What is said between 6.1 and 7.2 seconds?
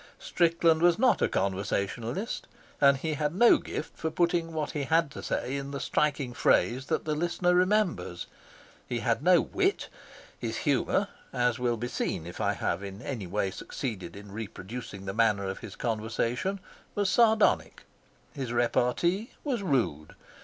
phrase that the